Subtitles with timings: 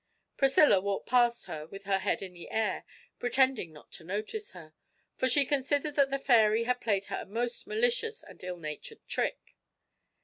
[0.35, 2.85] Priscilla walked past with her head in the air,
[3.19, 4.73] pretending not to notice her,
[5.15, 9.07] for she considered that the fairy had played her a most malicious and ill natured
[9.07, 9.53] trick.